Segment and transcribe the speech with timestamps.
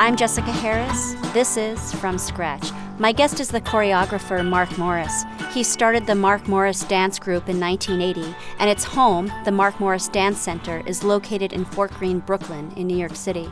[0.00, 1.14] I'm Jessica Harris.
[1.34, 2.70] This is From Scratch.
[3.00, 5.24] My guest is the choreographer Mark Morris.
[5.52, 10.06] He started the Mark Morris Dance Group in 1980, and its home, the Mark Morris
[10.06, 13.50] Dance Center, is located in Fort Greene, Brooklyn, in New York City.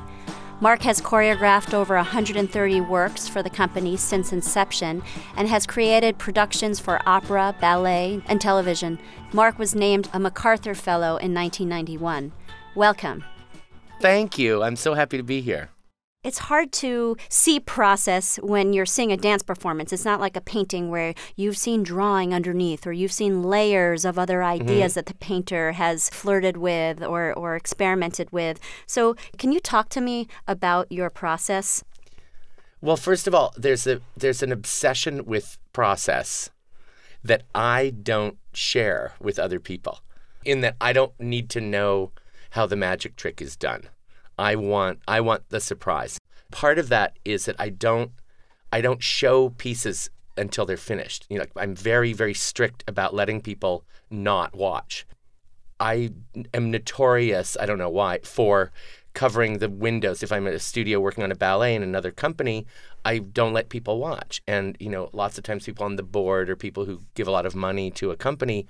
[0.61, 5.03] Mark has choreographed over 130 works for the company since inception
[5.35, 9.01] and has created productions for opera, ballet, and television.
[9.33, 12.31] Mark was named a MacArthur Fellow in 1991.
[12.77, 13.25] Welcome.
[14.01, 14.63] Thank you.
[14.63, 15.71] I'm so happy to be here.
[16.27, 19.93] It's hard to see process when you're seeing a dance performance.
[19.93, 24.19] It's not like a painting where you've seen drawing underneath or you've seen layers of
[24.19, 24.99] other ideas mm-hmm.
[24.99, 28.59] that the painter has flirted with or, or experimented with.
[28.87, 31.85] So, can you talk to me about your process?
[32.81, 36.51] Well, first of all, there's a there's an obsession with process
[37.23, 40.01] that I don't share with other people.
[40.45, 42.11] In that I don't need to know
[42.51, 43.91] how the magic trick is done.
[44.39, 46.19] I want I want the surprise.
[46.51, 48.13] Part of that is that I don't
[48.73, 51.27] I don't show pieces until they're finished.
[51.29, 55.07] You know, I'm very very strict about letting people not watch.
[55.79, 56.13] I
[56.55, 58.73] am notorious, I don't know why, for
[59.13, 60.23] covering the windows.
[60.23, 62.67] If I'm at a studio working on a ballet in another company,
[63.05, 64.43] I don't let people watch.
[64.47, 67.31] And, you know, lots of times people on the board or people who give a
[67.31, 68.67] lot of money to a company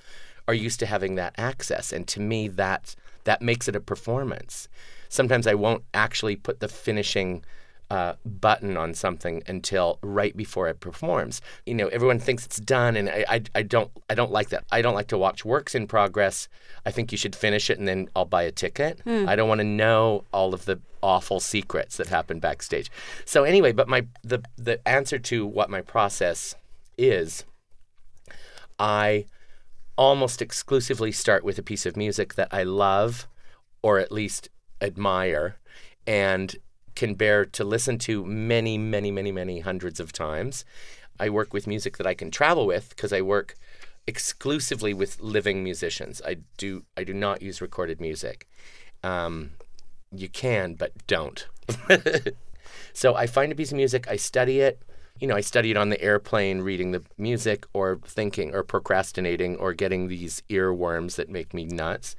[0.49, 1.93] are used to having that access.
[1.93, 2.95] And to me that
[3.25, 4.69] that makes it a performance
[5.09, 7.45] sometimes I won't actually put the finishing
[7.91, 11.41] uh, button on something until right before it performs.
[11.67, 14.65] You know, everyone thinks it's done, and I, I, I, don't I don't like that.
[14.73, 16.49] I don't like to watch works in progress.
[16.85, 19.01] I think you should finish it, and then I'll buy a ticket.
[19.07, 19.29] Mm.
[19.29, 22.91] I don't want to know all of the awful secrets that happen backstage.
[23.25, 26.57] So anyway, but my the the answer to what my process
[26.99, 27.45] is,
[28.79, 29.27] I
[29.97, 33.29] almost exclusively start with a piece of music that I love,
[33.83, 34.49] or at least
[34.81, 35.57] admire
[36.07, 36.57] and
[36.95, 40.65] can bear to listen to many, many, many, many hundreds of times.
[41.21, 43.55] I work with music that I can travel with because I work
[44.07, 46.23] exclusively with living musicians.
[46.25, 48.47] I do I do not use recorded music.
[49.03, 49.53] Um,
[50.13, 51.47] you can, but don't.
[52.93, 54.81] so I find a piece of music, I study it.
[55.19, 59.57] You know, I study it on the airplane, reading the music, or thinking, or procrastinating,
[59.57, 62.17] or getting these earworms that make me nuts.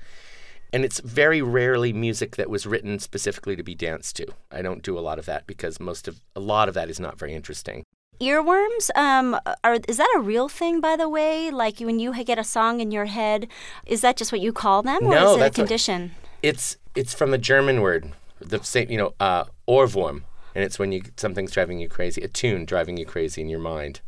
[0.73, 4.28] And it's very rarely music that was written specifically to be danced to.
[4.51, 7.00] I don't do a lot of that because most of a lot of that is
[7.00, 7.83] not very interesting.
[8.19, 11.51] Earworms, um, are is that a real thing, by the way?
[11.51, 13.47] Like when you get a song in your head,
[13.85, 16.11] is that just what you call them, or no, is it a condition?
[16.44, 20.23] A, it's it's from a German word, the same, you know, uh, Ohrwurm,
[20.55, 23.59] and it's when you something's driving you crazy, a tune driving you crazy in your
[23.59, 24.01] mind.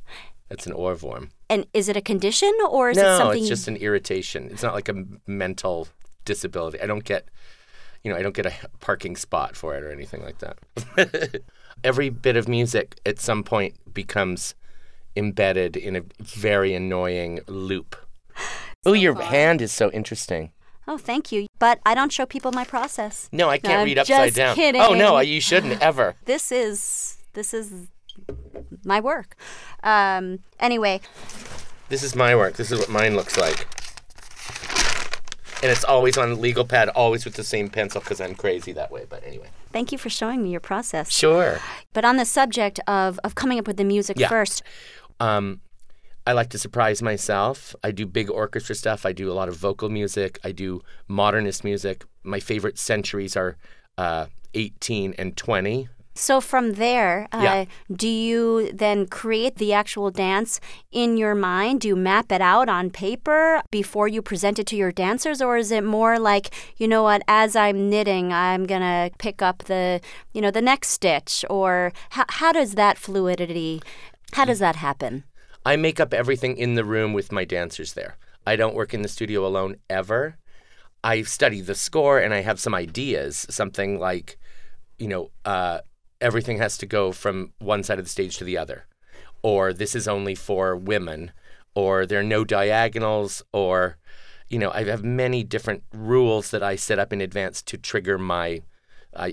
[0.49, 1.29] That's an Ohrwurm.
[1.47, 3.37] And is it a condition, or is no, it something?
[3.37, 4.49] No, it's just an irritation.
[4.51, 5.87] It's not like a mental
[6.29, 6.79] disability.
[6.79, 7.27] I don't get,
[8.03, 11.41] you know, I don't get a parking spot for it or anything like that.
[11.83, 14.53] Every bit of music at some point becomes
[15.15, 17.95] embedded in a very annoying loop.
[18.85, 19.25] oh, your fun.
[19.25, 20.51] hand is so interesting.
[20.87, 21.47] Oh, thank you.
[21.57, 23.27] But I don't show people my process.
[23.31, 24.55] No, I can't no, read upside down.
[24.55, 24.81] Kidding.
[24.81, 26.15] Oh no, you shouldn't ever.
[26.25, 27.87] This is this is
[28.83, 29.35] my work.
[29.83, 31.01] Um, anyway.
[31.89, 32.55] This is my work.
[32.55, 33.67] This is what mine looks like
[35.61, 38.91] and it's always on legal pad, always with the same pencil because I'm crazy that
[38.91, 39.05] way.
[39.09, 39.49] But anyway.
[39.71, 41.11] Thank you for showing me your process.
[41.11, 41.59] Sure.
[41.93, 44.29] But on the subject of, of coming up with the music yeah.
[44.29, 44.63] first.
[45.19, 45.61] Um,
[46.25, 47.75] I like to surprise myself.
[47.83, 49.05] I do big orchestra stuff.
[49.05, 50.39] I do a lot of vocal music.
[50.43, 52.05] I do modernist music.
[52.23, 53.57] My favorite centuries are
[53.97, 55.89] uh, 18 and 20.
[56.19, 57.65] So from there, uh, yeah.
[57.89, 60.59] do you then create the actual dance
[60.91, 61.79] in your mind?
[61.81, 65.55] Do you map it out on paper before you present it to your dancers, or
[65.55, 70.01] is it more like, you know what, as I'm knitting, I'm gonna pick up the,
[70.33, 73.81] you know, the next stitch, or how, how does that fluidity,
[74.33, 75.23] how does that happen?
[75.65, 78.17] I make up everything in the room with my dancers there.
[78.45, 80.37] I don't work in the studio alone ever.
[81.01, 84.37] I study the score and I have some ideas, something like,
[84.97, 85.79] you know, uh,
[86.21, 88.85] everything has to go from one side of the stage to the other,
[89.41, 91.31] or this is only for women,
[91.75, 93.97] or there are no diagonals, or
[94.49, 98.17] you know, I have many different rules that I set up in advance to trigger
[98.17, 98.61] my
[99.13, 99.31] uh,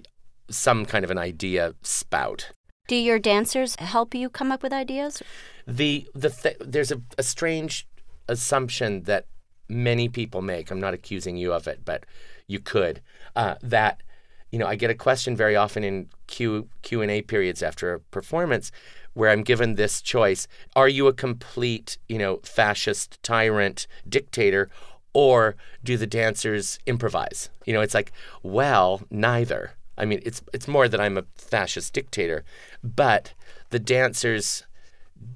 [0.48, 2.50] some kind of an idea spout.
[2.86, 5.22] Do your dancers help you come up with ideas?
[5.66, 7.86] The the th- there's a, a strange
[8.28, 9.26] assumption that
[9.68, 10.70] many people make.
[10.70, 12.04] I'm not accusing you of it, but
[12.46, 13.02] you could
[13.34, 14.02] uh, that
[14.50, 17.94] you know, I get a question very often in Q Q and A periods after
[17.94, 18.72] a performance
[19.14, 24.68] where I'm given this choice: Are you a complete, you know, fascist tyrant dictator,
[25.12, 27.50] or do the dancers improvise?
[27.64, 28.12] You know, it's like,
[28.42, 29.72] well, neither.
[29.98, 32.44] I mean, it's it's more that I'm a fascist dictator,
[32.82, 33.32] but
[33.70, 34.64] the dancers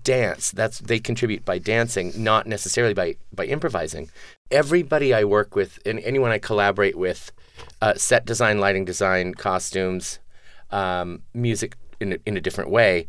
[0.04, 0.50] dance.
[0.50, 4.10] That's they contribute by dancing, not necessarily by by improvising.
[4.50, 7.32] Everybody I work with and anyone I collaborate with,
[7.80, 10.18] uh, set design, lighting design, costumes,
[10.70, 13.06] um, music in a, in a different way.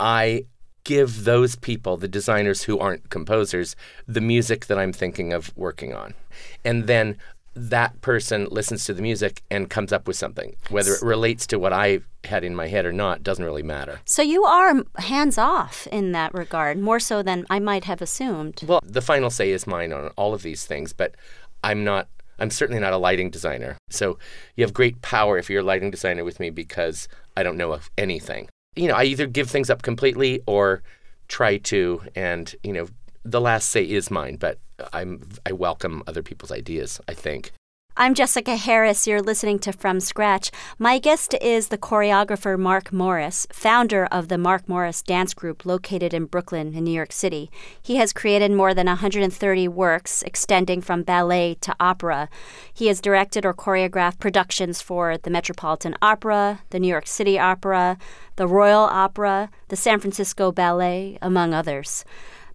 [0.00, 0.46] I
[0.84, 3.74] give those people, the designers who aren't composers,
[4.06, 6.14] the music that I'm thinking of working on,
[6.64, 7.16] and then
[7.54, 10.56] that person listens to the music and comes up with something.
[10.70, 14.00] Whether it relates to what I had in my head or not doesn't really matter.
[14.04, 18.64] So you are hands off in that regard, more so than I might have assumed.
[18.66, 21.14] Well, the final say is mine on all of these things, but
[21.62, 22.08] I'm not.
[22.38, 23.76] I'm certainly not a lighting designer.
[23.90, 24.18] So
[24.56, 27.72] you have great power if you're a lighting designer with me because I don't know
[27.72, 28.48] of anything.
[28.76, 30.82] You know, I either give things up completely or
[31.28, 32.86] try to, and you know,
[33.24, 34.58] the last say is mine, but
[34.92, 37.52] I'm I welcome other people's ideas, I think.
[37.96, 39.06] I'm Jessica Harris.
[39.06, 40.50] You're listening to From Scratch.
[40.80, 46.12] My guest is the choreographer Mark Morris, founder of the Mark Morris Dance Group located
[46.12, 47.52] in Brooklyn, in New York City.
[47.80, 52.28] He has created more than 130 works extending from ballet to opera.
[52.72, 57.96] He has directed or choreographed productions for the Metropolitan Opera, the New York City Opera,
[58.34, 62.04] the Royal Opera, the San Francisco Ballet, among others.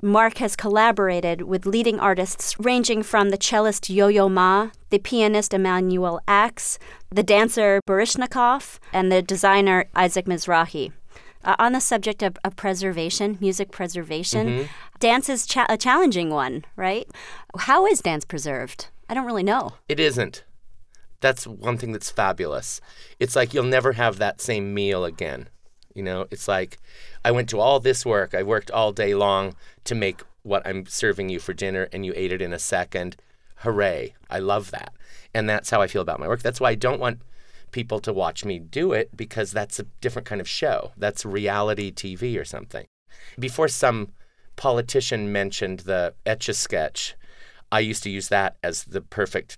[0.01, 5.53] Mark has collaborated with leading artists ranging from the cellist Yo Yo Ma, the pianist
[5.53, 6.79] Emanuel Ax,
[7.09, 10.93] the dancer Baryshnikov, and the designer Isaac Mizrahi.
[11.43, 14.63] Uh, on the subject of, of, preservation, music preservation, mm-hmm.
[14.99, 17.07] dance is cha- a challenging one, right?
[17.57, 18.87] How is dance preserved?
[19.09, 19.73] I don't really know.
[19.89, 20.43] It isn't.
[21.19, 22.79] That's one thing that's fabulous.
[23.19, 25.49] It's like you'll never have that same meal again.
[25.99, 26.77] You know, it's like
[27.25, 28.33] I went to all this work.
[28.33, 32.13] I worked all day long to make what I'm serving you for dinner, and you
[32.15, 33.17] ate it in a second.
[33.63, 34.15] Hooray.
[34.29, 34.93] I love that.
[35.33, 36.41] And that's how I feel about my work.
[36.41, 37.19] That's why I don't want
[37.71, 40.93] people to watch me do it because that's a different kind of show.
[40.95, 42.85] That's reality TV or something.
[43.37, 44.13] Before some
[44.55, 47.13] politician mentioned the etch a sketch,
[47.73, 49.57] I used to use that as the perfect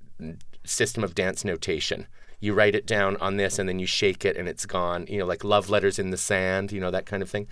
[0.65, 2.07] system of dance notation
[2.41, 5.19] you write it down on this and then you shake it and it's gone, you
[5.19, 7.47] know, like love letters in the sand, you know, that kind of thing.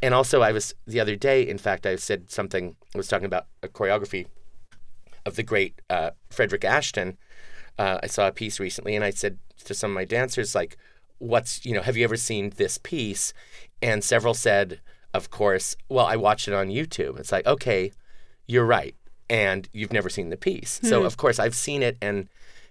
[0.00, 3.26] And also, I was the other day, in fact, I said something, I was talking
[3.26, 4.26] about a choreography
[5.26, 7.18] of the great uh, Frederick Ashton.
[7.76, 10.76] Uh, I saw a piece recently and I said to some of my dancers, like,
[11.18, 13.32] what's, you know, have you ever seen this piece?
[13.82, 14.80] And several said,
[15.12, 17.18] of course, well, I watched it on YouTube.
[17.18, 17.90] It's like, okay,
[18.46, 18.94] you're right.
[19.28, 20.80] And you've never seen the piece.
[20.84, 21.06] So, hmm.
[21.06, 22.28] of course, I've seen it and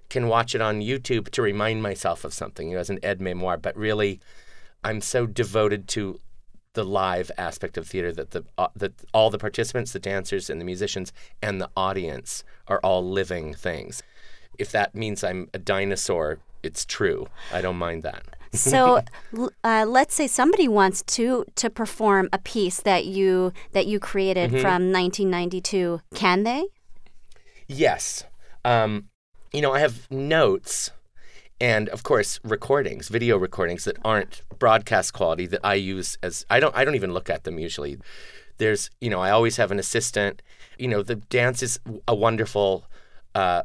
[0.10, 3.62] can watch it on YouTube to remind myself of something, you know, as an aide-mémoire.
[3.62, 4.20] But really,
[4.84, 6.20] I'm so devoted to
[6.74, 10.62] the live aspect of theater that the uh, that all the participants, the dancers and
[10.62, 11.12] the musicians
[11.42, 14.04] and the audience are all living things.
[14.60, 17.28] If that means I'm a dinosaur, it's true.
[17.52, 18.24] I don't mind that.
[18.54, 19.02] so
[19.64, 24.52] uh, let's say somebody wants to to perform a piece that you that you created
[24.52, 24.62] mm-hmm.
[24.62, 26.00] from 1992.
[26.14, 26.66] Can they?
[27.68, 28.24] Yes.
[28.64, 29.10] Um,
[29.54, 30.92] you know, I have notes
[31.60, 36.60] and of course recordings, video recordings that aren't broadcast quality that I use as I
[36.60, 37.98] don't I don't even look at them usually.
[38.58, 40.42] There's you know I always have an assistant.
[40.78, 42.86] You know the dance is a wonderful,
[43.34, 43.64] uh,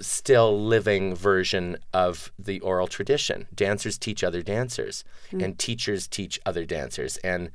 [0.00, 3.46] still living version of the oral tradition.
[3.54, 5.42] Dancers teach other dancers, mm.
[5.42, 7.50] and teachers teach other dancers, and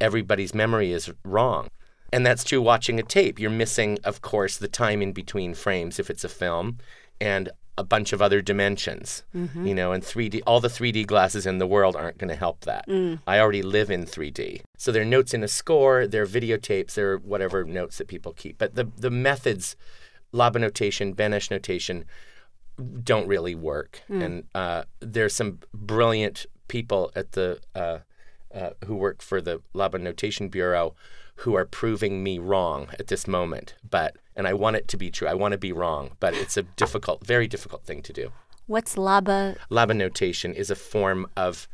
[0.00, 1.68] everybody's memory is wrong.
[2.12, 3.38] And that's true watching a tape.
[3.38, 6.78] You're missing, of course, the time in between frames if it's a film
[7.20, 9.22] and a bunch of other dimensions.
[9.34, 9.66] Mm-hmm.
[9.66, 12.60] You know, and 3D, all the 3D glasses in the world aren't going to help
[12.60, 12.88] that.
[12.88, 13.20] Mm.
[13.26, 14.62] I already live in 3D.
[14.78, 18.08] So there are notes in a score, there are videotapes, there are whatever notes that
[18.08, 18.58] people keep.
[18.58, 19.76] But the, the methods,
[20.32, 22.04] Laban notation, Benesch notation,
[23.02, 24.02] don't really work.
[24.08, 24.24] Mm.
[24.24, 27.98] And uh, there's some brilliant people at the uh,
[28.54, 30.94] uh, who work for the Laba Notation Bureau
[31.36, 33.74] who are proving me wrong at this moment.
[33.88, 35.28] But and I want it to be true.
[35.28, 38.32] I want to be wrong, but it's a difficult, very difficult thing to do.
[38.66, 39.56] What's Laban?
[39.70, 41.68] Laban notation is a form of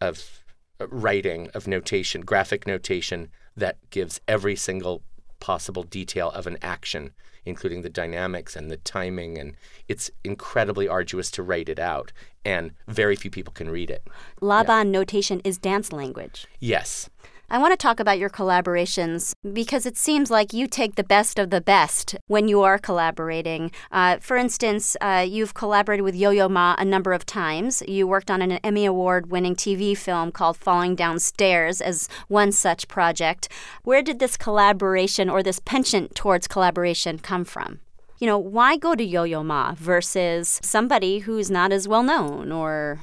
[0.00, 0.42] of
[0.80, 5.02] uh, writing of notation, graphic notation that gives every single
[5.40, 7.12] possible detail of an action,
[7.44, 9.56] including the dynamics and the timing, and
[9.88, 12.12] it's incredibly arduous to write it out,
[12.44, 14.06] and very few people can read it.
[14.40, 14.98] Laban yeah.
[14.98, 16.46] notation is dance language.
[16.60, 17.08] Yes.
[17.48, 21.38] I want to talk about your collaborations because it seems like you take the best
[21.38, 23.70] of the best when you are collaborating.
[23.92, 27.84] Uh, for instance, uh, you've collaborated with Yo Yo Ma a number of times.
[27.86, 32.88] You worked on an Emmy Award winning TV film called Falling Downstairs as one such
[32.88, 33.48] project.
[33.84, 37.78] Where did this collaboration or this penchant towards collaboration come from?
[38.18, 42.50] you know, why go to Yo Yo Ma versus somebody who's not as well known
[42.50, 42.98] or.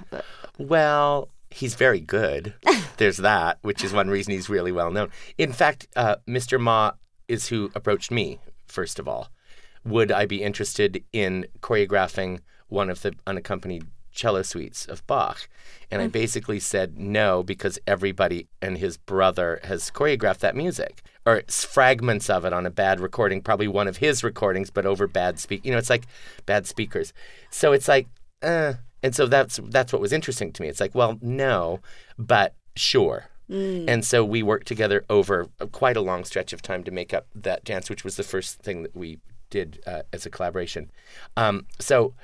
[0.58, 2.54] Well, he's very good.
[2.98, 5.10] There's that, which is one reason he's really well known.
[5.38, 6.60] In fact, uh, Mr.
[6.60, 6.92] Ma
[7.28, 9.30] is who approached me, first of all.
[9.86, 15.50] Would I be interested in choreographing one of the unaccompanied cello suites of Bach?
[15.92, 21.44] And I basically said no because everybody and his brother has choreographed that music or
[21.48, 25.40] fragments of it on a bad recording, probably one of his recordings, but over bad
[25.40, 25.66] speak.
[25.66, 26.06] You know, it's like
[26.46, 27.14] bad speakers.
[27.50, 28.08] So it's like,
[28.42, 30.70] uh, and so that's that's what was interesting to me.
[30.70, 31.82] It's like, well, no,
[32.18, 33.26] but sure.
[33.90, 37.28] And so we worked together over quite a long stretch of time to make up
[37.36, 39.20] that dance, which was the first thing that we
[39.50, 40.90] did uh, as a collaboration.
[41.38, 42.16] Um, so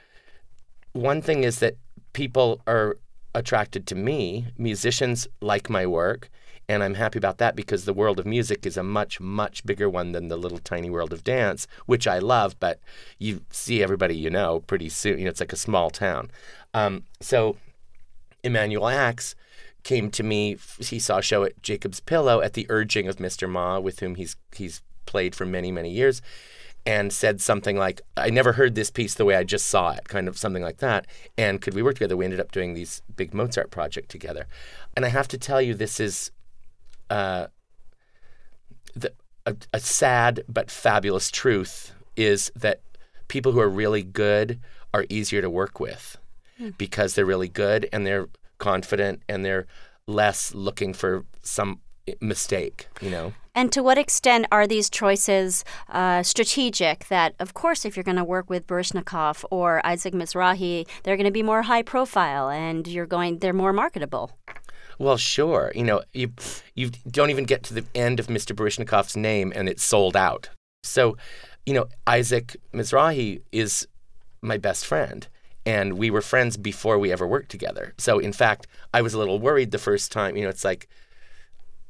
[0.94, 1.76] one thing is that
[2.14, 2.98] people are
[3.36, 4.48] attracted to me.
[4.58, 6.32] Musicians like my work,
[6.70, 9.90] and I'm happy about that because the world of music is a much, much bigger
[9.90, 12.58] one than the little tiny world of dance, which I love.
[12.60, 12.80] But
[13.18, 15.18] you see everybody you know pretty soon.
[15.18, 16.30] You know, it's like a small town.
[16.76, 17.58] Um, so
[18.44, 19.36] Emanuel Ax
[19.84, 20.58] came to me.
[20.80, 23.50] He saw a show at Jacob's Pillow at the urging of Mr.
[23.50, 26.22] Ma, with whom he's he's played for many many years,
[26.86, 30.08] and said something like, "I never heard this piece the way I just saw it,"
[30.08, 31.08] kind of something like that.
[31.36, 32.16] And could we work together?
[32.16, 34.46] We ended up doing these big Mozart project together,
[34.96, 36.32] and I have to tell you, this is.
[37.10, 37.48] Uh,
[38.96, 39.14] the,
[39.46, 42.82] a, a sad but fabulous truth is that
[43.28, 44.60] people who are really good
[44.94, 46.18] are easier to work with
[46.78, 49.66] because they're really good and they're confident and they're
[50.08, 51.80] less looking for some
[52.22, 53.34] mistake, you know?
[53.56, 57.08] And to what extent are these choices uh, strategic?
[57.08, 61.26] That, of course, if you're going to work with Baryshnikov or Isaac Mizrahi, they're going
[61.26, 64.32] to be more high profile and you're going, they're more marketable.
[65.00, 65.72] Well, sure.
[65.74, 66.34] You know, you
[66.76, 68.56] you don't even get to the end of Mr.
[68.56, 70.50] Baryshnikov's name and it's sold out.
[70.84, 71.18] So,
[71.66, 73.88] you know, Isaac Mizrahi is
[74.42, 75.28] my best friend.
[75.66, 77.94] And we were friends before we ever worked together.
[77.98, 80.36] So, in fact, I was a little worried the first time.
[80.36, 80.88] You know, it's like,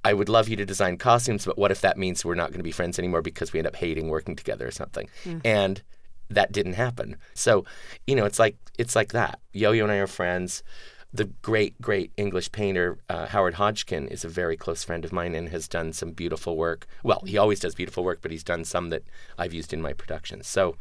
[0.04, 2.60] I would love you to design costumes, but what if that means we're not going
[2.60, 5.08] to be friends anymore because we end up hating working together or something?
[5.24, 5.42] Mm.
[5.46, 5.82] And
[6.30, 7.16] that didn't happen.
[7.34, 7.66] So,
[8.08, 9.39] you know, it's like it's like that.
[9.54, 10.63] Yo-Yo and I are friends.
[11.12, 15.34] The great, great English painter uh, Howard Hodgkin is a very close friend of mine
[15.34, 16.86] and has done some beautiful work.
[17.04, 19.04] Well, he always does beautiful work, but he's done some that
[19.38, 20.48] I've used in my productions.
[20.48, 20.75] So,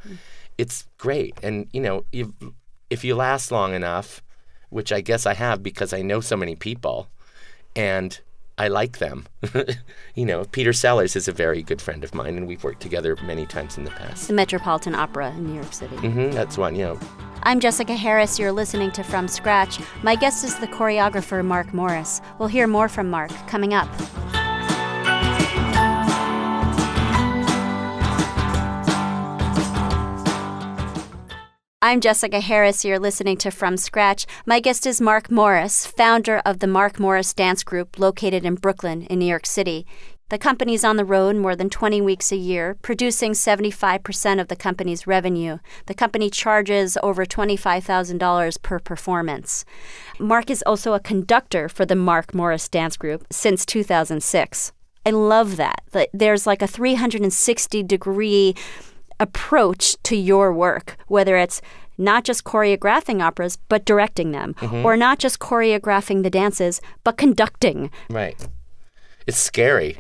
[0.59, 1.35] it's great.
[1.43, 2.05] And you know,
[2.91, 4.23] if you last long enough,
[4.71, 7.09] which I guess I have because I know so many people,
[7.75, 8.21] and
[8.59, 9.27] I like them.
[10.15, 13.17] you know, Peter Sellars is a very good friend of mine, and we've worked together
[13.25, 14.27] many times in the past.
[14.27, 15.97] The Metropolitan Opera in New York City.
[15.97, 16.75] hmm that's one.
[16.75, 17.01] You know,
[17.45, 18.39] I'm Jessica Harris.
[18.39, 19.79] You're listening to From Scratch.
[20.03, 22.21] My guest is the choreographer Mark Morris.
[22.39, 23.89] We'll hear more from Mark coming up.
[31.81, 32.85] I'm Jessica Harris.
[32.85, 34.27] You're listening to From Scratch.
[34.45, 39.03] My guest is Mark Morris, founder of the Mark Morris Dance Group located in Brooklyn,
[39.03, 39.87] in New York City.
[40.29, 44.57] The company's on the road more than 20 weeks a year, producing 75% of the
[44.57, 45.59] company's revenue.
[45.87, 49.65] The company charges over $25,000 per performance.
[50.19, 54.73] Mark is also a conductor for the Mark Morris Dance Group since 2006.
[55.07, 55.85] I love that.
[56.13, 58.57] There's like a 360 degree
[59.21, 61.61] approach to your work, whether it's
[61.97, 67.91] not just choreographing operas, but directing them, or not just choreographing the dances, but conducting.
[68.09, 68.37] right?
[69.27, 69.99] It's scary,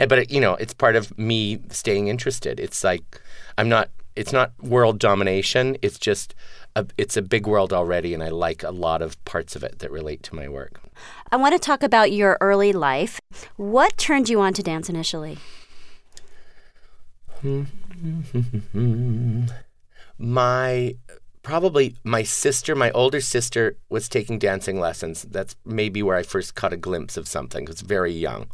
[0.00, 2.58] Eh, but it, you know, it's part of me staying interested.
[2.60, 3.20] It's like
[3.58, 3.90] I'm not.
[4.16, 5.76] It's not world domination.
[5.80, 6.34] It's just
[6.74, 9.78] a, it's a big world already, and I like a lot of parts of it
[9.78, 10.80] that relate to my work.
[11.30, 13.20] I want to talk about your early life.
[13.56, 15.38] What turned you on to dance initially?
[20.18, 20.94] my
[21.42, 26.54] probably my sister my older sister was taking dancing lessons that's maybe where i first
[26.54, 28.46] caught a glimpse of something i was very young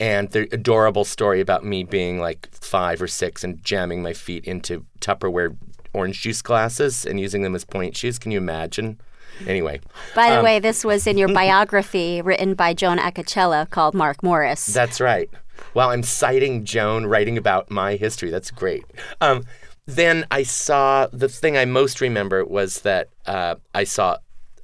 [0.00, 4.44] and the adorable story about me being like five or six and jamming my feet
[4.44, 5.56] into tupperware
[5.92, 8.98] orange juice glasses and using them as pointe shoes can you imagine
[9.46, 9.78] anyway
[10.14, 14.22] By the Um, way, this was in your biography written by Joan Acocella called Mark
[14.22, 14.66] Morris.
[14.66, 15.30] That's right.
[15.74, 18.30] Well, I'm citing Joan, writing about my history.
[18.30, 18.84] That's great.
[19.20, 19.44] Um,
[19.86, 24.18] then I saw the thing I most remember was that uh, I saw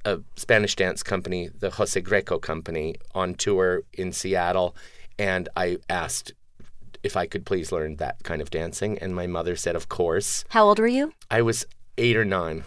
[0.05, 4.75] a Spanish dance company, the Jose Greco company, on tour in Seattle,
[5.19, 6.33] and I asked
[7.03, 10.45] if I could please learn that kind of dancing, and my mother said, "Of course."
[10.49, 11.13] How old were you?
[11.29, 11.65] I was
[11.97, 12.63] eight or nine,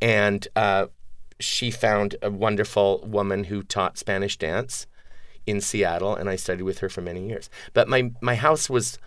[0.00, 0.86] and uh,
[1.40, 4.86] she found a wonderful woman who taught Spanish dance
[5.48, 7.48] in Seattle, and I studied with her for many years.
[7.72, 8.98] But my my house was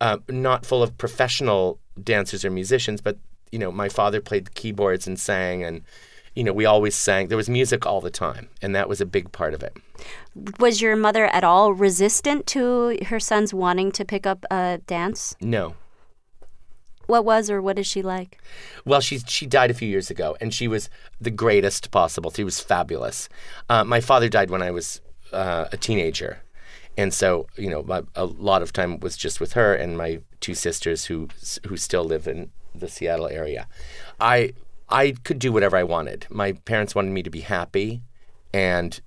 [0.00, 3.18] uh, not full of professional dancers or musicians, but
[3.52, 5.82] you know, my father played the keyboards and sang, and
[6.34, 7.28] you know, we always sang.
[7.28, 9.76] There was music all the time, and that was a big part of it.
[10.58, 15.36] Was your mother at all resistant to her sons wanting to pick up a dance?
[15.40, 15.74] No.
[17.06, 18.38] What was or what is she like?
[18.84, 20.88] Well, she she died a few years ago, and she was
[21.20, 22.30] the greatest possible.
[22.30, 23.28] She was fabulous.
[23.68, 25.00] Uh, my father died when I was
[25.32, 26.42] uh, a teenager,
[26.96, 30.20] and so you know my, a lot of time was just with her and my
[30.40, 31.28] two sisters who
[31.66, 33.68] who still live in the Seattle area.
[34.20, 34.52] I
[34.88, 36.26] I could do whatever I wanted.
[36.30, 38.02] My parents wanted me to be happy
[38.52, 39.00] and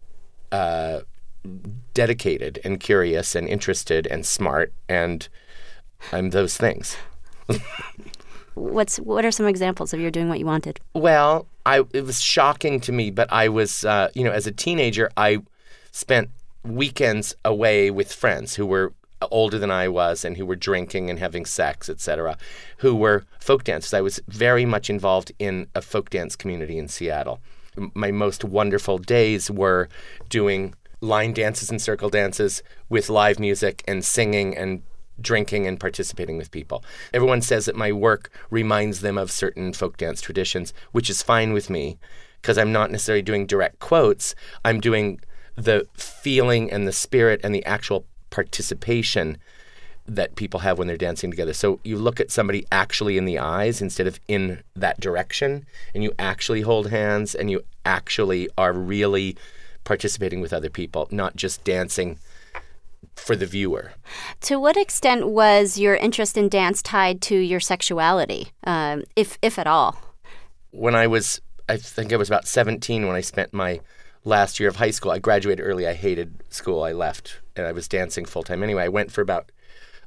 [0.52, 1.02] uh,
[1.94, 5.28] dedicated and curious and interested and smart, and
[6.12, 6.98] I'm those things.
[8.56, 10.80] What's what are some examples of you doing what you wanted?
[10.94, 14.52] Well, I it was shocking to me, but I was uh, you know as a
[14.52, 15.40] teenager I
[15.92, 16.30] spent
[16.64, 18.94] weekends away with friends who were
[19.32, 22.38] older than I was and who were drinking and having sex, etc.,
[22.78, 23.94] who were folk dancers.
[23.94, 27.40] I was very much involved in a folk dance community in Seattle.
[27.94, 29.90] My most wonderful days were
[30.30, 34.82] doing line dances and circle dances with live music and singing and
[35.22, 36.84] drinking and participating with people.
[37.14, 41.54] Everyone says that my work reminds them of certain folk dance traditions, which is fine
[41.54, 41.98] with me
[42.42, 44.34] because I'm not necessarily doing direct quotes.
[44.64, 45.20] I'm doing
[45.64, 49.38] the feeling and the spirit and the actual participation
[50.06, 51.54] that people have when they're dancing together.
[51.54, 56.04] So you look at somebody actually in the eyes instead of in that direction, and
[56.04, 59.38] you actually hold hands and you actually are really
[59.84, 62.18] participating with other people, not just dancing
[63.16, 63.94] for the viewer.
[64.42, 69.60] To what extent was your interest in dance tied to your sexuality, um, if if
[69.60, 70.02] at all?
[70.72, 73.82] When I was, I think I was about 17 when I spent my
[74.24, 75.12] last year of high school.
[75.12, 75.88] I graduated early.
[75.88, 76.84] I hated school.
[76.84, 78.84] I left and I was dancing full time anyway.
[78.84, 79.52] I went for about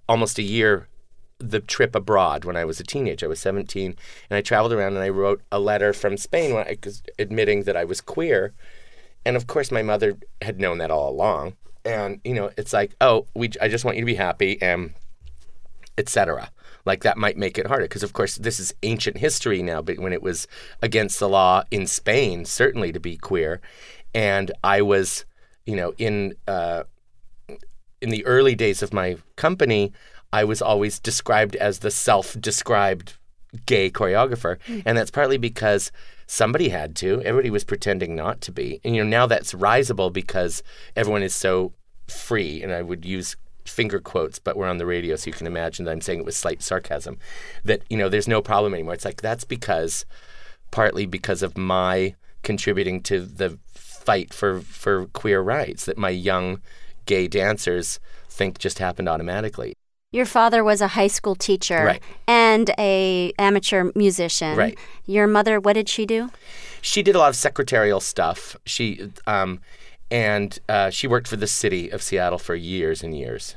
[0.09, 0.88] almost a year
[1.38, 3.26] the trip abroad when I was a teenager.
[3.26, 3.97] I was 17
[4.31, 6.78] and I traveled around and I wrote a letter from Spain I,
[7.19, 8.52] admitting that I was queer.
[9.25, 11.55] And of course my mother had known that all along.
[11.85, 14.94] And you know, it's like, "Oh, we I just want you to be happy and
[15.98, 16.51] etc."
[16.85, 19.98] Like that might make it harder because of course this is ancient history now, but
[19.98, 20.46] when it was
[20.81, 23.61] against the law in Spain certainly to be queer
[24.14, 25.25] and I was,
[25.66, 26.85] you know, in uh,
[28.01, 29.92] in the early days of my company,
[30.33, 33.14] I was always described as the self-described
[33.66, 34.83] gay choreographer, mm.
[34.85, 35.92] and that's partly because
[36.27, 37.22] somebody had to.
[37.22, 40.62] Everybody was pretending not to be, and you know now that's risible because
[40.96, 41.72] everyone is so
[42.09, 45.46] free, and I would use finger quotes, but we're on the radio, so you can
[45.46, 47.18] imagine that I'm saying it with slight sarcasm.
[47.64, 48.94] That you know, there's no problem anymore.
[48.94, 50.05] It's like that's because,
[50.70, 53.59] partly because of my contributing to the
[54.05, 56.61] fight for for queer rights that my young
[57.07, 59.75] gay dancers think just happened automatically.
[60.12, 62.03] Your father was a high school teacher right.
[62.27, 64.57] and a amateur musician.
[64.57, 64.79] Right.
[65.07, 66.31] Your mother, what did she do?
[66.83, 68.57] She did a lot of secretarial stuff.
[68.67, 69.61] She um,
[70.11, 73.57] and uh, she worked for the city of Seattle for years and years.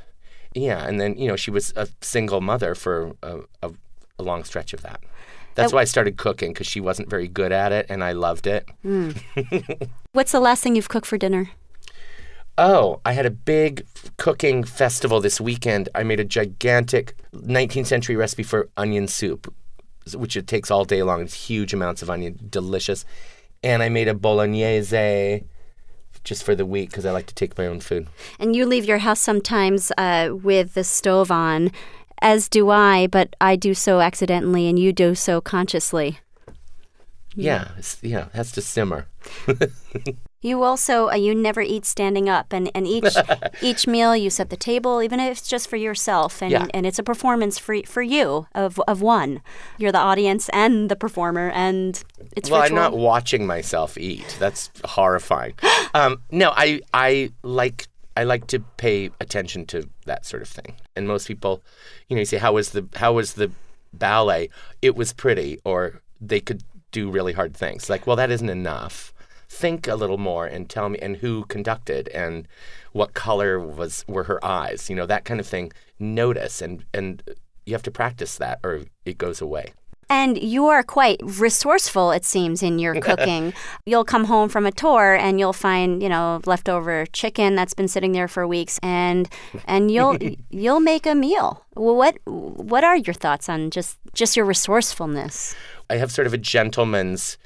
[0.54, 3.70] Yeah, and then you know she was a single mother for a, a,
[4.18, 5.02] a long stretch of that.
[5.56, 8.46] That's why I started cooking because she wasn't very good at it, and I loved
[8.46, 8.68] it.
[8.84, 9.88] Mm.
[10.12, 11.50] What's the last thing you've cooked for dinner?
[12.58, 15.88] Oh, I had a big cooking festival this weekend.
[15.94, 19.52] I made a gigantic 19th century recipe for onion soup,
[20.14, 21.20] which it takes all day long.
[21.20, 23.04] It's huge amounts of onion, delicious.
[23.62, 25.44] And I made a bolognese
[26.24, 28.08] just for the week because I like to take my own food.
[28.38, 31.70] And you leave your house sometimes uh, with the stove on
[32.20, 36.18] as do I, but I do so accidentally and you do so consciously.
[37.36, 37.68] Yeah,
[38.00, 39.08] yeah, it has to simmer.
[40.40, 43.14] you also uh, you never eat standing up, and, and each
[43.62, 46.66] each meal you set the table, even if it's just for yourself, and, yeah.
[46.72, 49.42] and it's a performance for for you of of one.
[49.76, 52.02] You're the audience and the performer, and
[52.34, 52.62] it's well.
[52.62, 52.78] Ritual.
[52.78, 54.36] I'm not watching myself eat.
[54.38, 55.52] That's horrifying.
[55.94, 60.76] um, no, I I like I like to pay attention to that sort of thing.
[60.94, 61.62] And most people,
[62.08, 63.50] you know, you say, "How was the how was the
[63.92, 64.48] ballet?"
[64.82, 67.90] It was pretty, or they could do really hard things.
[67.90, 69.12] Like, well, that isn't enough.
[69.48, 72.48] Think a little more and tell me and who conducted and
[72.92, 74.88] what color was were her eyes.
[74.90, 75.72] You know, that kind of thing.
[75.98, 77.22] Notice and and
[77.66, 79.72] you have to practice that, or it goes away.
[80.08, 83.52] And you are quite resourceful, it seems, in your cooking.
[83.84, 87.88] you'll come home from a tour and you'll find, you know, leftover chicken that's been
[87.88, 89.28] sitting there for weeks, and
[89.66, 90.16] and you'll
[90.50, 91.64] you'll make a meal.
[91.74, 95.54] What what are your thoughts on just just your resourcefulness?
[95.90, 97.38] I have sort of a gentleman's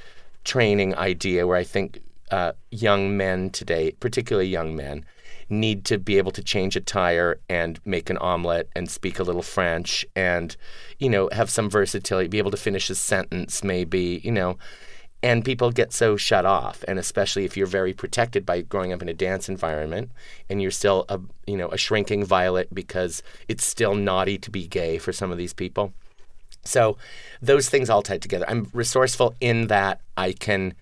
[0.44, 5.05] training idea where I think uh, young men today, particularly young men,
[5.51, 9.23] need to be able to change a tire and make an omelet and speak a
[9.23, 10.57] little French and,
[10.99, 14.57] you know, have some versatility, be able to finish a sentence maybe, you know.
[15.23, 19.03] and people get so shut off and especially if you're very protected by growing up
[19.03, 20.11] in a dance environment
[20.49, 24.67] and you're still a you know a shrinking violet because it's still naughty to be
[24.67, 25.93] gay for some of these people
[26.65, 26.97] so
[27.43, 30.73] those things all tied together i'm resourceful in that i can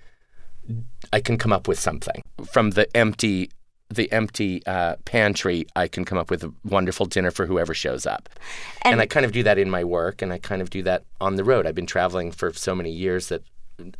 [1.12, 3.50] i can come up with something from the empty
[3.90, 8.06] the empty uh, pantry, I can come up with a wonderful dinner for whoever shows
[8.06, 8.28] up.
[8.82, 10.82] And, and, I kind of do that in my work, and I kind of do
[10.82, 11.66] that on the road.
[11.66, 13.42] I've been traveling for so many years that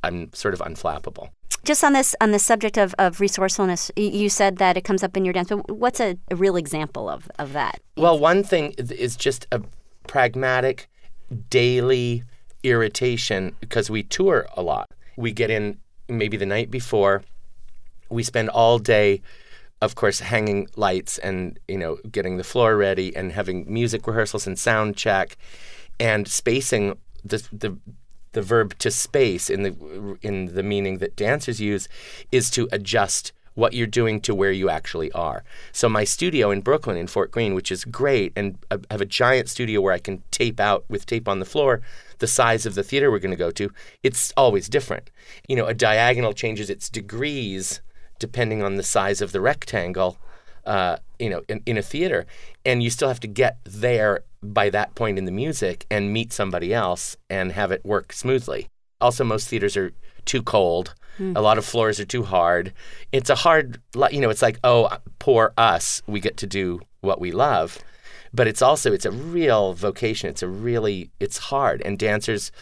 [0.03, 1.31] I'm sort of unflappable.
[1.65, 5.17] Just on this on the subject of, of resourcefulness, you said that it comes up
[5.17, 5.49] in your dance.
[5.49, 7.81] But what's a, a real example of, of that?
[7.97, 9.63] Well, one thing is just a
[10.07, 10.89] pragmatic
[11.51, 12.25] daily
[12.63, 14.91] irritation because we tour a lot.
[15.17, 17.23] We get in maybe the night before.
[18.09, 19.21] We spend all day,
[19.81, 24.47] of course, hanging lights and you know getting the floor ready and having music rehearsals
[24.47, 25.37] and sound check,
[26.01, 27.79] and spacing the the
[28.33, 31.89] the verb to space in the in the meaning that dancers use
[32.31, 35.43] is to adjust what you're doing to where you actually are.
[35.73, 39.05] So my studio in Brooklyn in Fort Greene, which is great, and I have a
[39.05, 41.81] giant studio where I can tape out with tape on the floor
[42.19, 43.73] the size of the theater we're going to go to.
[44.03, 45.11] It's always different.
[45.49, 47.81] You know, a diagonal changes its degrees
[48.19, 50.19] depending on the size of the rectangle.
[50.67, 52.27] Uh, you know, in, in a theater,
[52.67, 56.31] and you still have to get there by that point in the music and meet
[56.31, 58.69] somebody else and have it work smoothly.
[59.01, 59.93] Also, most theaters are
[60.27, 60.95] too cold.
[61.19, 61.37] Mm.
[61.37, 62.75] A lot of floors are too hard.
[63.13, 67.19] It's a hard, you know, it's like, oh, poor us, we get to do what
[67.19, 67.79] we love.
[68.35, 70.29] But it's also, it's a real vocation.
[70.29, 71.81] It's a really, it's hard.
[71.81, 72.53] And dancers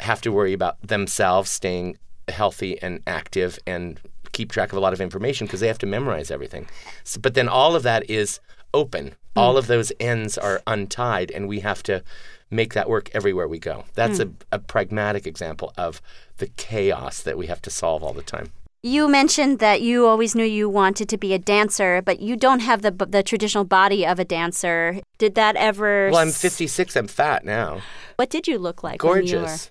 [0.00, 4.00] have to worry about themselves staying healthy and active and
[4.34, 6.68] keep track of a lot of information because they have to memorize everything.
[7.04, 8.40] So, but then all of that is
[8.74, 9.06] open.
[9.08, 9.14] Mm.
[9.36, 12.02] All of those ends are untied, and we have to
[12.50, 13.84] make that work everywhere we go.
[13.94, 14.34] That's mm.
[14.52, 16.02] a, a pragmatic example of
[16.36, 18.52] the chaos that we have to solve all the time.
[18.82, 22.60] You mentioned that you always knew you wanted to be a dancer, but you don't
[22.60, 25.00] have the the traditional body of a dancer.
[25.16, 26.10] Did that ever?
[26.10, 26.94] Well, I'm 56.
[26.94, 27.80] I'm fat now.
[28.16, 28.98] What did you look like?
[29.00, 29.70] Gorgeous.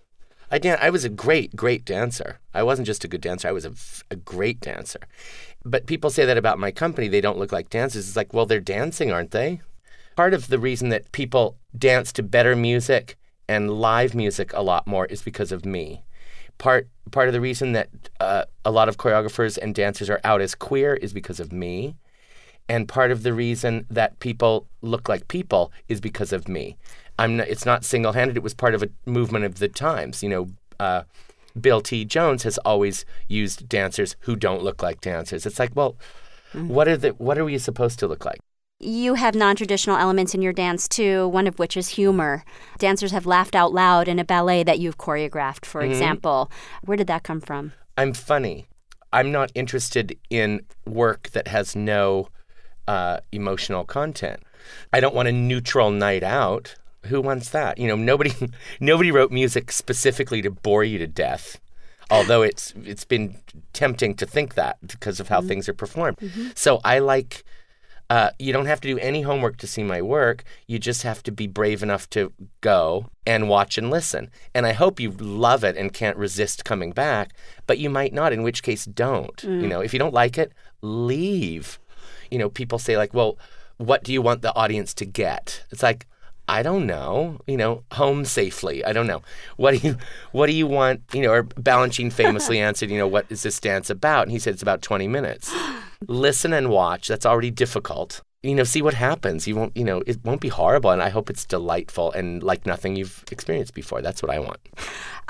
[0.54, 2.38] I dan- I was a great, great dancer.
[2.54, 3.48] I wasn't just a good dancer.
[3.48, 3.74] I was a,
[4.12, 5.00] a great dancer.
[5.66, 7.08] But people say that about my company.
[7.08, 8.08] They don't look like dancers.
[8.08, 9.62] It's like, well, they're dancing, aren't they?
[10.16, 14.86] Part of the reason that people dance to better music and live music a lot
[14.86, 16.04] more is because of me.
[16.60, 17.90] Part part of the reason that
[18.20, 21.96] uh, a lot of choreographers and dancers are out as queer is because of me,
[22.70, 26.78] and part of the reason that people look like people is because of me.
[27.20, 28.38] I'm not, it's not single handed.
[28.38, 30.24] It was part of a movement of the times.
[30.24, 30.48] You know,
[30.80, 31.04] uh,
[31.60, 32.06] Bill T.
[32.06, 35.46] Jones has always used dancers who don't look like dancers.
[35.46, 35.96] It's like, well,
[36.54, 36.68] mm-hmm.
[36.68, 38.40] what are the what are we supposed to look like?
[38.80, 42.44] You have non traditional elements in your dance too, one of which is humor.
[42.80, 45.92] Dancers have laughed out loud in a ballet that you've choreographed, for mm-hmm.
[45.92, 46.52] example.
[46.84, 47.74] Where did that come from?
[47.98, 48.66] I'm funny.
[49.14, 52.30] I'm not interested in work that has no
[52.88, 54.42] uh, emotional content.
[54.92, 57.78] I don't want a neutral night out who wants that?
[57.78, 58.34] You know, nobody
[58.80, 61.60] nobody wrote music specifically to bore you to death.
[62.10, 63.38] Although it's it's been
[63.72, 65.48] tempting to think that because of how mm-hmm.
[65.50, 66.18] things are performed.
[66.18, 66.50] Mm-hmm.
[66.56, 67.44] So I like
[68.10, 70.44] uh, you don't have to do any homework to see my work.
[70.68, 74.30] You just have to be brave enough to go and watch and listen.
[74.54, 77.34] And I hope you love it and can't resist coming back,
[77.66, 79.38] but you might not, in which case, don't.
[79.38, 79.62] Mm.
[79.62, 81.80] You know, if you don't like it, leave.
[82.30, 83.38] You know, people say, like, well,
[83.78, 85.64] what do you want the audience to get?
[85.72, 86.06] It's like,
[86.48, 88.84] I don't know, you know, home safely.
[88.84, 89.22] I don't know.
[89.56, 89.98] What do you
[90.34, 93.60] what do you want, you know, or Balanchine famously answered, you know, what is this
[93.60, 94.24] dance about?
[94.24, 95.54] And he said it's about 20 minutes.
[96.08, 97.08] Listen and watch.
[97.08, 98.22] That's already difficult.
[98.42, 99.48] You know, see what happens.
[99.48, 102.66] You won't, you know, it won't be horrible and I hope it's delightful and like
[102.66, 104.02] nothing you've experienced before.
[104.02, 104.60] That's what I want.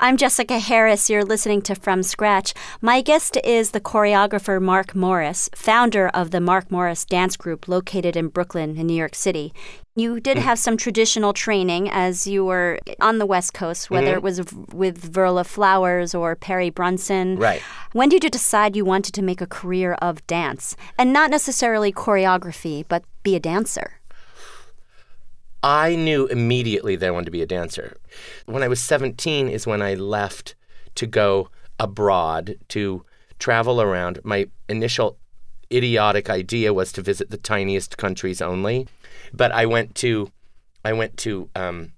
[0.00, 1.08] I'm Jessica Harris.
[1.08, 2.52] You're listening to From Scratch.
[2.80, 8.16] My guest is the choreographer Mark Morris, founder of the Mark Morris Dance Group located
[8.16, 9.54] in Brooklyn, in New York City.
[9.94, 14.16] You did have some traditional training as you were on the West Coast, whether mm-hmm.
[14.16, 14.38] it was
[14.72, 17.36] with Verla Flowers or Perry Brunson.
[17.38, 17.62] Right.
[17.92, 20.74] When did you decide you wanted to make a career of dance?
[20.98, 24.00] And not necessarily choreography, but be a dancer?
[25.64, 27.96] I knew immediately that I wanted to be a dancer.
[28.44, 30.54] When I was 17 is when I left
[30.96, 31.48] to go
[31.80, 33.06] abroad to
[33.38, 34.20] travel around.
[34.24, 35.16] My initial
[35.72, 38.86] idiotic idea was to visit the tiniest countries only,
[39.32, 40.30] but I went to
[40.84, 41.92] I went to um,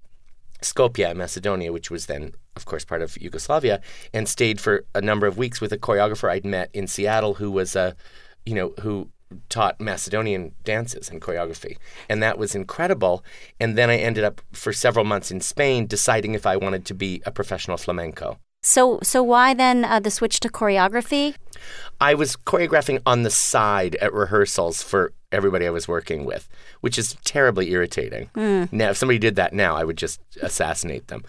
[0.62, 3.80] Skopje, Macedonia, which was then, of course, part of Yugoslavia,
[4.14, 7.50] and stayed for a number of weeks with a choreographer I'd met in Seattle, who
[7.50, 7.96] was a,
[8.44, 9.08] you know, who
[9.48, 11.76] taught Macedonian dances and choreography.
[12.08, 13.24] And that was incredible.
[13.60, 16.94] And then I ended up for several months in Spain deciding if I wanted to
[16.94, 18.38] be a professional flamenco.
[18.62, 21.34] So, so why then uh, the switch to choreography?
[22.00, 26.48] I was choreographing on the side at rehearsals for everybody I was working with,
[26.80, 28.30] which is terribly irritating.
[28.72, 31.24] Now, if somebody did that now, I would just assassinate them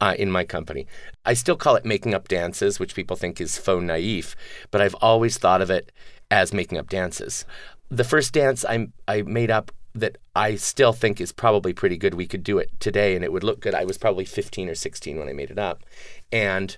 [0.00, 0.86] uh, in my company.
[1.24, 4.34] I still call it making up dances, which people think is faux naif,
[4.70, 5.92] but I've always thought of it
[6.30, 7.44] as making up dances.
[7.90, 12.14] The first dance I, I made up that I still think is probably pretty good.
[12.14, 13.74] We could do it today and it would look good.
[13.74, 15.82] I was probably 15 or 16 when I made it up.
[16.30, 16.76] And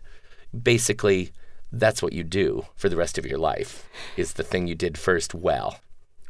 [0.58, 1.32] basically,
[1.70, 4.96] that's what you do for the rest of your life is the thing you did
[4.98, 5.78] first well.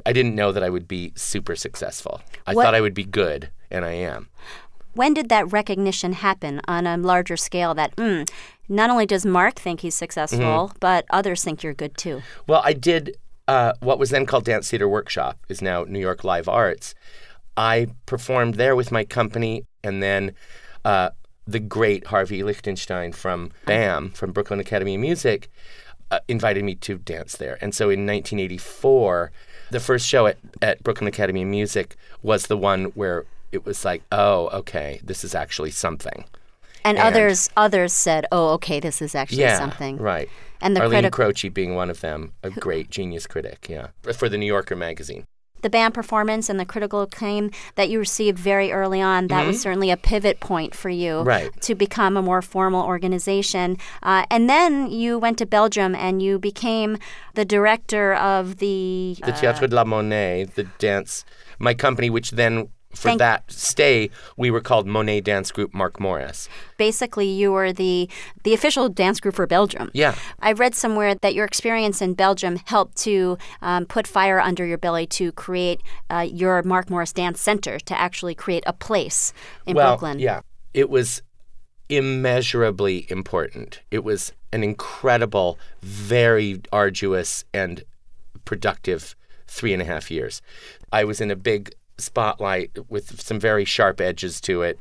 [0.04, 2.20] I didn't know that I would be super successful.
[2.46, 4.28] I What- thought I would be good, and I am.
[4.94, 8.28] When did that recognition happen on a larger scale that mm,
[8.68, 10.76] not only does Mark think he's successful, Mm-hmm.
[10.80, 12.22] but others think you're good too?
[12.46, 13.16] Well, I did
[13.48, 16.94] uh, what was then called Dance Theater Workshop, is now New York Live Arts.
[17.56, 20.32] I performed there with my company, and then
[20.84, 21.10] uh,
[21.46, 25.50] the great Harvey Lichtenstein from BAM, from Brooklyn Academy of Music,
[26.10, 27.58] uh, invited me to dance there.
[27.60, 29.32] And so in 1984,
[29.70, 33.84] the first show at, at Brooklyn Academy of Music was the one where it was
[33.84, 36.24] like, oh, okay, this is actually something.
[36.84, 40.28] And, And- others others said, "Oh, okay, this is actually yeah, something." right.
[40.60, 44.28] And the Arlene critic, Croce being one of them, a great genius critic, yeah, for
[44.28, 45.24] the New Yorker magazine.
[45.62, 49.60] the BAM performance and the critical acclaim that you received very early on, that was
[49.62, 51.28] certainly a pivot point for you Mm-hmm.
[51.28, 51.50] Right.
[51.62, 53.76] to become a more formal organization.
[54.02, 56.98] Uh, and then you went to Belgium and you became
[57.34, 59.16] the director of the.
[59.24, 61.24] the Théâtre de la Monnaie, the dance,
[61.60, 65.98] my company, which then for Thank- that stay we were called Monnaie Dance Group Mark
[65.98, 66.48] Morris.
[66.76, 68.08] basically, you were the
[68.44, 69.90] the official dance group for Belgium.
[69.94, 74.64] Yeah, I read somewhere that your experience in Belgium helped to um, put fire under
[74.66, 79.32] your belly to create uh, your Mark Morris Dance Center to actually create a place
[79.66, 80.18] in well, Brooklyn.
[80.18, 80.40] yeah,
[80.74, 81.22] it was
[81.88, 83.80] immeasurably important.
[83.90, 87.84] It was an incredible, very arduous and
[88.44, 89.14] productive
[89.46, 90.42] three and a half years.
[90.92, 94.78] I was in a big spotlight with some very sharp edges to it.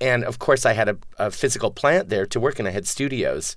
[0.00, 2.66] And of course, I had a, a physical plant there to work in.
[2.66, 3.56] I had studios,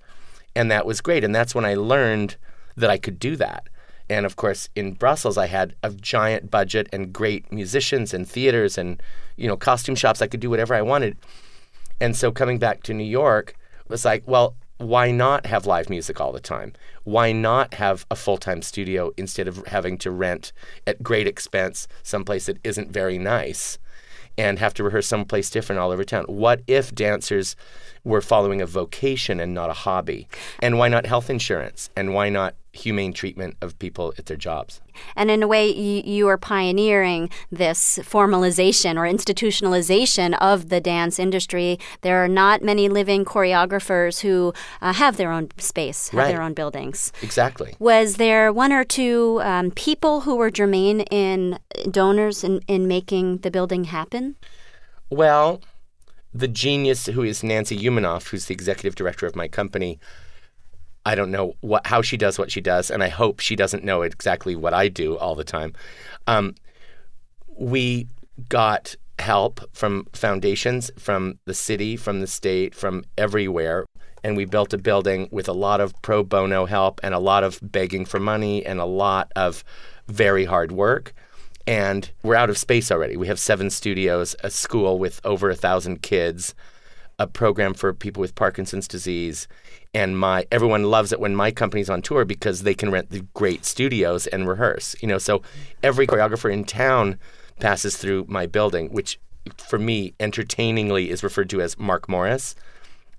[0.56, 1.24] and that was great.
[1.24, 2.36] And that's when I learned
[2.78, 3.68] that I could do that.
[4.10, 8.78] And of course, in Brussels, I had a giant budget and great musicians and theaters
[8.78, 9.02] and
[9.36, 10.22] you know costume shops.
[10.22, 11.18] I could do whatever I wanted.
[12.00, 13.56] And so coming back to New York
[13.88, 16.74] was like, well, why not have live music all the time?
[17.04, 20.52] Why not have a full time studio instead of having to rent
[20.86, 23.78] at great expense someplace that isn't very nice
[24.38, 26.26] and have to rehearse someplace different all over town?
[26.26, 27.56] What if dancers
[28.04, 30.28] were following a vocation and not a hobby?
[30.60, 31.90] And why not health insurance?
[31.96, 34.82] And why not humane treatment of people at their jobs?
[35.16, 41.20] And in a way, you, you are pioneering this formalization or institutionalization of the dance
[41.20, 41.80] industry.
[42.02, 46.28] There are not many living choreographers who uh, have their own space, have Right.
[46.32, 47.12] their own buildings.
[47.22, 47.76] Exactly.
[47.80, 51.60] Was there one or two um, people who were germane in
[51.92, 54.36] donors in, in making the building happen?
[55.10, 55.62] Well,
[56.34, 60.00] the genius who is Nancy Umanoff, who's the executive director of my company,
[61.06, 63.84] I don't know what how she does what she does, and I hope she doesn't
[63.84, 65.74] know exactly what I do all the time.
[66.28, 66.56] Um,
[67.58, 68.08] we
[68.50, 73.86] got help from foundations, from the city, from the state, from everywhere.
[74.24, 77.44] And we built a building with a lot of pro bono help and a lot
[77.44, 79.64] of begging for money and a lot of
[80.08, 81.14] very hard work.
[81.68, 83.18] And we're out of space already.
[83.18, 86.56] We have seven studios, a school with over a thousand kids,
[87.20, 89.48] a program for people with Parkinson's disease,
[89.94, 93.26] and my everyone loves it when my company's on tour because they can rent the
[93.34, 94.96] great studios and rehearse.
[95.02, 95.42] You know, so
[95.82, 97.20] every choreographer in town
[97.60, 99.20] passes through my building, which
[99.58, 102.56] for me entertainingly is referred to as Mark Morris.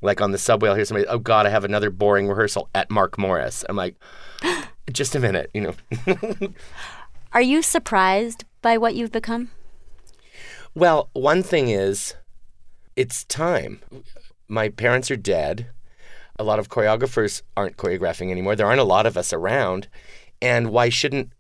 [0.03, 2.91] Like on the subway, I'll hear somebody, "Oh God, I have another boring rehearsal at
[2.91, 3.97] Mark Morris." I'm like,
[4.93, 5.75] just a minute, you know.
[7.33, 9.51] Are you surprised by what you've become?
[10.75, 12.15] Well, one thing is,
[12.97, 13.81] it's time.
[14.49, 15.69] My parents are dead.
[16.39, 18.57] A lot of choreographers aren't choreographing anymore.
[18.57, 19.89] There aren't a lot of us around.
[20.41, 21.31] And why shouldn't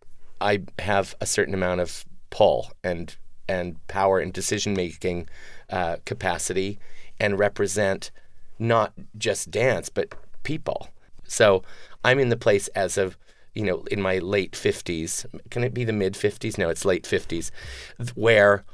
[0.40, 3.16] I have a certain amount of pull and
[3.48, 5.28] and power and decision making
[5.70, 6.78] uh, capacity
[7.20, 8.10] and represent
[8.58, 10.88] not just dance but people?
[11.24, 11.62] So
[12.04, 13.16] I'm in the place as of
[13.54, 15.26] you know in my late 50s.
[15.50, 16.58] Can it be the mid 50s?
[16.58, 17.50] No, it's late 50s,
[17.98, 18.64] th- where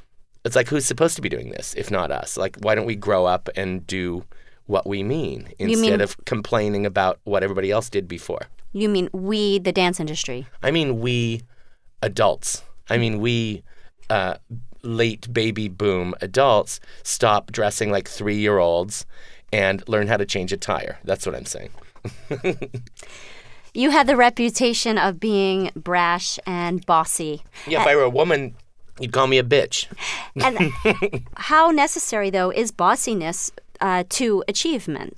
[0.44, 2.36] it's like who's supposed to be doing this if not us?
[2.36, 4.24] Like why don't we grow up and do
[4.66, 8.42] what we mean instead mean- of complaining about what everybody else did before?
[8.72, 10.46] You mean we, the dance industry?
[10.62, 11.42] I mean, we
[12.00, 12.62] adults.
[12.88, 13.62] I mean, we
[14.08, 14.36] uh,
[14.82, 19.04] late baby boom adults stop dressing like three year olds
[19.52, 20.98] and learn how to change a tire.
[21.04, 21.70] That's what I'm saying.
[23.74, 27.42] You had the reputation of being brash and bossy.
[27.66, 28.54] Yeah, if I were a woman,
[29.00, 29.86] you'd call me a bitch.
[30.42, 33.50] And how necessary, though, is bossiness
[33.80, 35.16] uh, to achievement?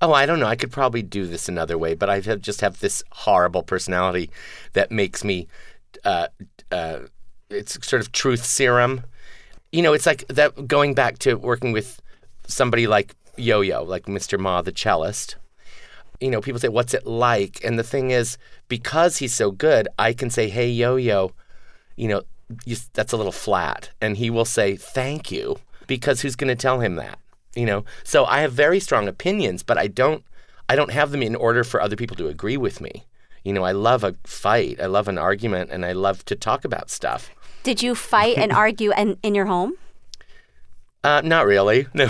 [0.00, 0.46] Oh, I don't know.
[0.46, 4.30] I could probably do this another way, but I have, just have this horrible personality
[4.72, 5.48] that makes me.
[6.04, 6.28] Uh,
[6.72, 7.00] uh,
[7.50, 9.02] it's sort of truth serum.
[9.72, 10.66] You know, it's like that.
[10.66, 12.00] Going back to working with
[12.46, 14.38] somebody like Yo-Yo, like Mr.
[14.38, 15.36] Ma, the cellist.
[16.20, 19.88] You know, people say, "What's it like?" And the thing is, because he's so good,
[19.98, 21.32] I can say, "Hey, Yo-Yo,
[21.96, 22.22] you know,
[22.64, 26.60] you, that's a little flat," and he will say, "Thank you," because who's going to
[26.60, 27.18] tell him that?
[27.54, 30.22] You know, so I have very strong opinions, but I don't,
[30.68, 33.06] I don't have them in order for other people to agree with me.
[33.44, 36.64] You know, I love a fight, I love an argument, and I love to talk
[36.64, 37.30] about stuff.
[37.62, 39.74] Did you fight and argue in, in your home?
[41.02, 41.86] Uh, not really.
[41.94, 42.08] No,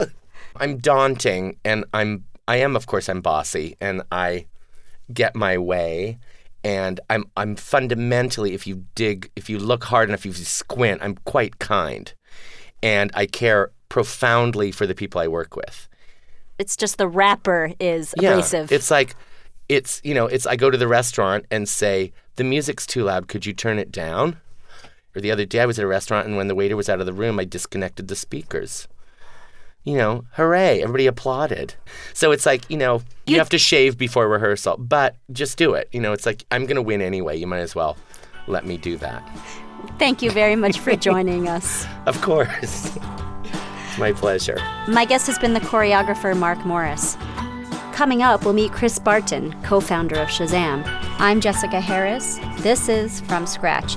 [0.56, 4.46] I'm daunting, and I'm I am of course I'm bossy, and I
[5.12, 6.18] get my way,
[6.68, 11.00] and I'm I'm fundamentally if you dig if you look hard enough if you squint
[11.02, 12.12] I'm quite kind,
[12.82, 15.88] and I care profoundly for the people I work with.
[16.58, 18.70] It's just the wrapper is abrasive.
[18.70, 19.16] Yeah, it's like
[19.70, 23.28] it's you know it's I go to the restaurant and say the music's too loud.
[23.28, 24.36] Could you turn it down?
[25.16, 27.00] Or the other day I was at a restaurant and when the waiter was out
[27.00, 28.88] of the room, I disconnected the speakers.
[29.88, 30.82] You know, hooray!
[30.82, 31.72] Everybody applauded.
[32.12, 32.96] So it's like you know
[33.26, 35.88] you, You- have to shave before rehearsal, but just do it.
[35.92, 37.38] You know, it's like I'm gonna win anyway.
[37.38, 37.96] You might as well
[38.46, 39.22] let me do that.
[39.98, 41.86] Thank you very much for joining us.
[42.04, 42.94] Of course,
[43.88, 44.58] it's my pleasure.
[44.88, 47.16] My guest has been the choreographer Mark Morris.
[47.94, 50.82] Coming up, we'll meet Chris Barton, co founder of Shazam.
[51.18, 52.38] I'm Jessica Harris.
[52.58, 53.96] This is From Scratch.